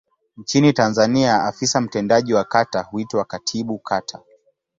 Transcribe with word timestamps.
Nchini 0.37 0.73
Tanzania 0.73 1.43
afisa 1.43 1.81
mtendaji 1.81 2.33
wa 2.33 2.43
kata 2.43 2.81
huitwa 2.83 3.25
Katibu 3.25 3.79
Kata. 3.79 4.19